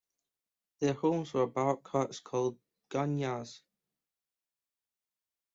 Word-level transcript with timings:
Their 0.79 0.95
homes 0.95 1.31
were 1.31 1.45
bark 1.45 1.87
huts 1.89 2.19
called 2.21 2.57
'gunyahs'. 2.89 3.61